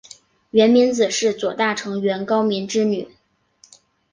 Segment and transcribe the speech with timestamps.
[0.49, 3.07] 源明子是左大臣源高明之女。